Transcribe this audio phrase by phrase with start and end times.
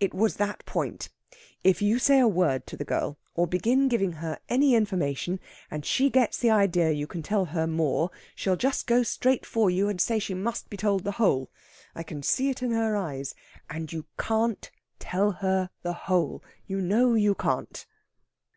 [0.00, 1.10] "It was that point.
[1.62, 5.38] If you say a word to the girl, or begin giving her any information,
[5.70, 9.70] and she gets the idea you can tell her more, she'll just go straight for
[9.70, 11.52] you and say she must be told the whole.
[11.94, 13.32] I can see it in her eyes.
[13.68, 16.42] And you can't tell her the whole.
[16.66, 17.86] You know you can't!"